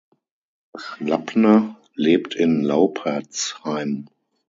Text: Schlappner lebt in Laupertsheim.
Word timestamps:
Schlappner 0.75 1.77
lebt 1.93 2.33
in 2.33 2.63
Laupertsheim. 2.63 4.09